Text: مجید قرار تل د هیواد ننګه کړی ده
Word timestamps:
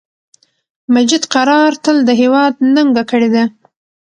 مجید 0.93 1.23
قرار 1.33 1.71
تل 1.83 1.97
د 2.05 2.09
هیواد 2.21 2.53
ننګه 2.75 3.03
کړی 3.11 3.29
ده 3.35 3.43